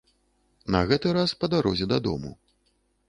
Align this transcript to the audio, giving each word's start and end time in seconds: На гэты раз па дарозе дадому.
На 0.75 0.79
гэты 0.91 1.13
раз 1.17 1.35
па 1.43 1.51
дарозе 1.55 1.85
дадому. 1.93 2.31